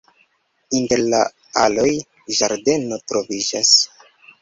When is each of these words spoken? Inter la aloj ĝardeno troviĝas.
Inter 0.79 1.03
la 1.15 1.19
aloj 1.65 1.87
ĝardeno 2.41 3.01
troviĝas. 3.13 3.79